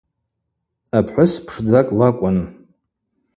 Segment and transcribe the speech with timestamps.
[0.97, 2.37] Апхӏвыс пшдзакӏ лакӏвын.